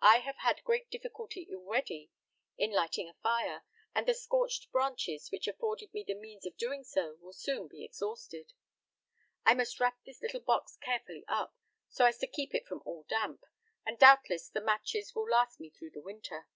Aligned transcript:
I 0.00 0.18
have 0.18 0.38
had 0.38 0.64
great 0.64 0.90
difficulty 0.90 1.46
already 1.52 2.10
in 2.58 2.72
lighting 2.72 3.08
a 3.08 3.14
fire, 3.22 3.62
and 3.94 4.08
the 4.08 4.12
scorched 4.14 4.72
branches 4.72 5.30
which 5.30 5.46
afforded 5.46 5.94
me 5.94 6.02
the 6.04 6.16
means 6.16 6.44
of 6.44 6.56
doing 6.56 6.82
so 6.82 7.14
will 7.20 7.32
soon 7.32 7.68
be 7.68 7.84
exhausted. 7.84 8.54
I 9.46 9.54
must 9.54 9.78
wrap 9.78 10.00
this 10.04 10.20
little 10.20 10.40
box 10.40 10.76
carefully 10.80 11.24
up, 11.28 11.54
so 11.88 12.04
as 12.04 12.18
to 12.18 12.26
keep 12.26 12.56
it 12.56 12.66
from 12.66 12.82
all 12.84 13.04
damp, 13.08 13.44
and 13.86 13.96
doubtless 14.00 14.48
the 14.48 14.60
matches 14.60 15.14
will 15.14 15.30
last 15.30 15.60
me 15.60 15.70
through 15.70 15.90
the 15.90 16.02
winter. 16.02 16.48